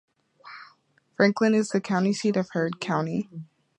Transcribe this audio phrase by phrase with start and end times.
[1.15, 3.29] Franklin is the county seat of Heard County.